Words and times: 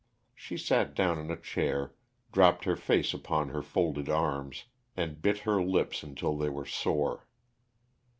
She 0.33 0.57
sat 0.57 0.95
down 0.95 1.19
in 1.19 1.29
a 1.29 1.39
chair, 1.39 1.93
dropped 2.31 2.63
her 2.63 2.75
face 2.75 3.13
upon 3.13 3.49
her 3.49 3.61
folded 3.61 4.09
arms, 4.09 4.63
and 4.97 5.21
bit 5.21 5.37
her 5.45 5.61
lips 5.61 6.01
until 6.01 6.35
they 6.35 6.49
were 6.49 6.65
sore. 6.65 7.27